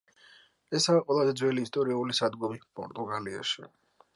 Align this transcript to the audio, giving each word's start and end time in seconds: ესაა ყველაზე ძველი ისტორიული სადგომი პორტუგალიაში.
ესაა 0.77 1.03
ყველაზე 1.09 1.35
ძველი 1.41 1.65
ისტორიული 1.67 2.17
სადგომი 2.21 2.61
პორტუგალიაში. 2.81 3.71